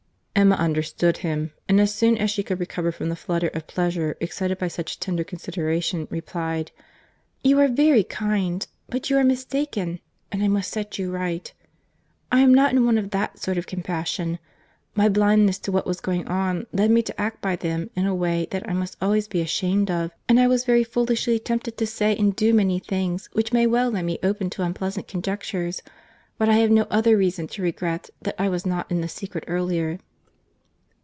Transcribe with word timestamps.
Emma 0.33 0.55
understood 0.55 1.17
him; 1.17 1.51
and 1.69 1.79
as 1.79 1.93
soon 1.93 2.17
as 2.17 2.31
she 2.31 2.41
could 2.41 2.59
recover 2.59 2.91
from 2.91 3.09
the 3.09 3.15
flutter 3.15 3.49
of 3.49 3.67
pleasure, 3.67 4.17
excited 4.19 4.57
by 4.57 4.67
such 4.67 4.99
tender 4.99 5.23
consideration, 5.23 6.07
replied, 6.09 6.71
"You 7.43 7.59
are 7.59 7.67
very 7.67 8.03
kind—but 8.03 9.11
you 9.11 9.17
are 9.19 9.23
mistaken—and 9.23 10.43
I 10.43 10.47
must 10.47 10.71
set 10.71 10.97
you 10.97 11.11
right.— 11.11 11.53
I 12.31 12.39
am 12.39 12.55
not 12.55 12.73
in 12.73 12.83
want 12.85 12.97
of 12.97 13.11
that 13.11 13.37
sort 13.37 13.59
of 13.59 13.67
compassion. 13.67 14.39
My 14.95 15.07
blindness 15.07 15.59
to 15.59 15.71
what 15.71 15.85
was 15.85 16.01
going 16.01 16.27
on, 16.27 16.65
led 16.73 16.89
me 16.89 17.03
to 17.03 17.21
act 17.21 17.39
by 17.39 17.55
them 17.55 17.91
in 17.95 18.07
a 18.07 18.15
way 18.15 18.47
that 18.49 18.67
I 18.67 18.73
must 18.73 18.97
always 18.99 19.27
be 19.27 19.41
ashamed 19.41 19.91
of, 19.91 20.09
and 20.27 20.39
I 20.39 20.47
was 20.47 20.65
very 20.65 20.83
foolishly 20.83 21.37
tempted 21.37 21.77
to 21.77 21.85
say 21.85 22.15
and 22.15 22.35
do 22.35 22.51
many 22.51 22.79
things 22.79 23.29
which 23.33 23.53
may 23.53 23.67
well 23.67 23.91
lay 23.91 24.01
me 24.01 24.17
open 24.23 24.49
to 24.51 24.63
unpleasant 24.63 25.07
conjectures, 25.07 25.83
but 26.39 26.49
I 26.49 26.53
have 26.53 26.71
no 26.71 26.87
other 26.89 27.15
reason 27.15 27.45
to 27.49 27.61
regret 27.61 28.09
that 28.23 28.41
I 28.41 28.49
was 28.49 28.65
not 28.65 28.89
in 28.89 29.01
the 29.01 29.07
secret 29.09 29.43
earlier." 29.47 29.99